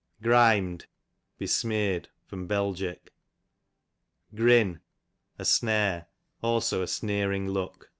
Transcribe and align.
Grim'd, 0.23 0.87
besmear'd. 1.37 2.09
Bel. 2.31 2.75
Grin, 4.33 4.79
a 5.37 5.45
snare; 5.45 6.07
also 6.41 6.81
a 6.81 6.87
sneering 6.87 7.47
look. 7.47 7.87